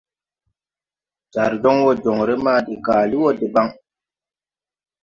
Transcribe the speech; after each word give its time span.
Jar 1.33 1.51
jɔŋ 1.61 1.77
wɔ 1.85 1.91
jɔŋre 2.03 2.33
maa 2.45 2.59
de 2.65 2.73
gaali 2.85 3.15
wɔ 3.23 3.29
deɓaŋ. 3.39 3.67